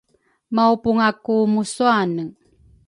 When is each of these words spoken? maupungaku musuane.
maupungaku 0.55 1.35
musuane. 1.53 2.23